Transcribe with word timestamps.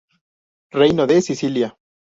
Reino 0.71 1.05
de 1.05 1.21
Sicilia. 1.21 1.77